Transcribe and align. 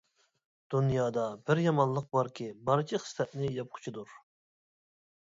دۇنيادا 0.73 1.25
بىر 1.51 1.61
يامانلىق 1.65 2.09
باركى 2.19 2.51
بارچە 2.73 3.05
خىسلەتنى 3.07 3.55
ياپقۇچىدۇر. 3.63 4.21